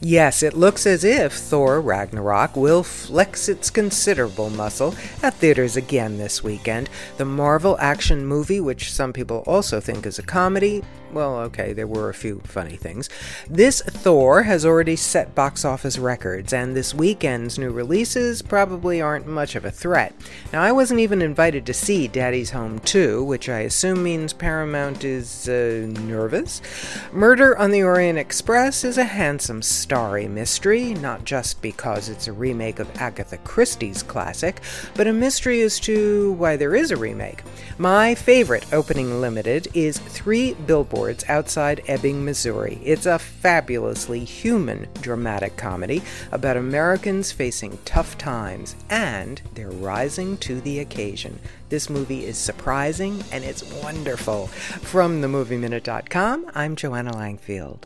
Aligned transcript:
Yes, 0.00 0.44
it 0.44 0.54
looks 0.54 0.86
as 0.86 1.02
if 1.02 1.32
Thor 1.32 1.80
Ragnarok 1.80 2.56
will 2.56 2.84
flex 2.84 3.48
its 3.48 3.68
considerable 3.68 4.48
muscle 4.48 4.94
at 5.24 5.34
theaters 5.34 5.76
again 5.76 6.18
this 6.18 6.40
weekend. 6.40 6.88
The 7.16 7.24
Marvel 7.24 7.76
action 7.80 8.24
movie, 8.24 8.60
which 8.60 8.92
some 8.92 9.12
people 9.12 9.42
also 9.44 9.80
think 9.80 10.06
is 10.06 10.20
a 10.20 10.22
comedy, 10.22 10.84
well, 11.12 11.38
okay, 11.38 11.72
there 11.72 11.86
were 11.86 12.08
a 12.08 12.14
few 12.14 12.40
funny 12.44 12.76
things. 12.76 13.08
This 13.48 13.80
Thor 13.80 14.42
has 14.42 14.66
already 14.66 14.96
set 14.96 15.34
box 15.34 15.64
office 15.64 15.98
records, 15.98 16.52
and 16.52 16.76
this 16.76 16.94
weekend's 16.94 17.58
new 17.58 17.70
releases 17.70 18.42
probably 18.42 19.00
aren't 19.00 19.26
much 19.26 19.54
of 19.54 19.64
a 19.64 19.70
threat. 19.70 20.14
Now, 20.52 20.62
I 20.62 20.72
wasn't 20.72 21.00
even 21.00 21.22
invited 21.22 21.64
to 21.66 21.74
see 21.74 22.08
Daddy's 22.08 22.50
Home 22.50 22.78
2, 22.80 23.24
which 23.24 23.48
I 23.48 23.60
assume 23.60 24.02
means 24.02 24.32
Paramount 24.32 25.04
is 25.04 25.48
uh, 25.48 25.86
nervous. 26.02 26.60
Murder 27.12 27.56
on 27.56 27.70
the 27.70 27.82
Orient 27.82 28.18
Express 28.18 28.84
is 28.84 28.98
a 28.98 29.04
handsome, 29.04 29.62
starry 29.88 30.28
mystery, 30.28 30.92
not 30.92 31.24
just 31.24 31.62
because 31.62 32.10
it's 32.10 32.28
a 32.28 32.32
remake 32.32 32.78
of 32.78 32.94
Agatha 33.00 33.38
Christie's 33.38 34.02
classic, 34.02 34.60
but 34.94 35.06
a 35.06 35.12
mystery 35.14 35.62
as 35.62 35.80
to 35.80 36.32
why 36.32 36.56
there 36.56 36.76
is 36.76 36.90
a 36.90 36.96
remake. 36.98 37.42
My 37.78 38.14
favorite 38.14 38.70
opening 38.70 39.22
limited 39.22 39.66
is 39.72 39.96
Three 39.96 40.52
Billboards 40.52 41.24
Outside 41.26 41.80
Ebbing, 41.88 42.22
Missouri. 42.22 42.78
It's 42.84 43.06
a 43.06 43.18
fabulously 43.18 44.26
human 44.26 44.88
dramatic 45.00 45.56
comedy 45.56 46.02
about 46.32 46.58
Americans 46.58 47.32
facing 47.32 47.78
tough 47.86 48.18
times 48.18 48.76
and 48.90 49.40
they're 49.54 49.70
rising 49.70 50.36
to 50.38 50.60
the 50.60 50.80
occasion. 50.80 51.38
This 51.70 51.88
movie 51.88 52.26
is 52.26 52.36
surprising 52.36 53.24
and 53.32 53.42
it's 53.42 53.64
wonderful. 53.82 54.48
From 54.48 55.22
themovieminute.com, 55.22 56.50
I'm 56.54 56.76
Joanna 56.76 57.12
Langfield. 57.12 57.84